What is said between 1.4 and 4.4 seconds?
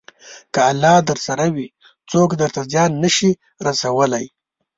وي، څوک درته زیان نه شي رسولی.